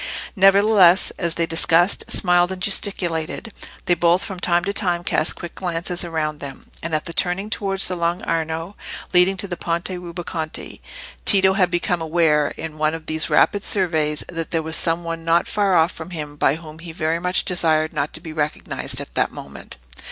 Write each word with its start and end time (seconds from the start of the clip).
Nevertheless, 0.35 1.11
as 1.19 1.35
they 1.35 1.45
discussed, 1.45 2.09
smiled, 2.09 2.51
and 2.51 2.59
gesticulated, 2.59 3.53
they 3.85 3.93
both, 3.93 4.23
from 4.25 4.39
time 4.39 4.63
to 4.63 4.73
time, 4.73 5.03
cast 5.03 5.35
quick 5.35 5.53
glances 5.53 6.03
around 6.03 6.39
them, 6.39 6.71
and 6.81 6.95
at 6.95 7.05
the 7.05 7.13
turning 7.13 7.51
towards 7.51 7.87
the 7.87 7.95
Lung' 7.95 8.23
Arno, 8.23 8.75
leading 9.13 9.37
to 9.37 9.47
the 9.47 9.55
Ponte 9.57 9.89
Rubaconte, 9.91 10.81
Tito 11.23 11.53
had 11.53 11.69
become 11.69 12.01
aware, 12.01 12.47
in 12.57 12.79
one 12.79 12.95
of 12.95 13.05
these 13.05 13.29
rapid 13.29 13.63
surveys, 13.63 14.23
that 14.27 14.49
there 14.49 14.63
was 14.63 14.75
some 14.75 15.03
one 15.03 15.23
not 15.23 15.47
far 15.47 15.75
off 15.75 15.99
him 16.01 16.35
by 16.35 16.55
whom 16.55 16.79
he 16.79 16.91
very 16.91 17.19
much 17.19 17.45
desired 17.45 17.93
not 17.93 18.11
to 18.13 18.19
be 18.21 18.33
recognised 18.33 18.99
at 18.99 19.13
that 19.13 19.31
moment. 19.31 19.77